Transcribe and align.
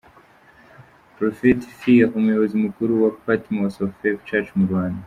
Prophet 1.17 1.57
Fire 1.79 2.11
umuyobozi 2.17 2.55
mukuru 2.63 2.91
wa 3.03 3.11
Patmos 3.23 3.73
of 3.83 3.89
Faith 3.99 4.19
church 4.29 4.49
mu 4.55 4.63
Rwanda. 4.69 4.99